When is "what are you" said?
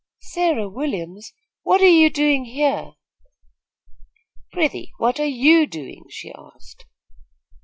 1.61-2.09, 4.97-5.67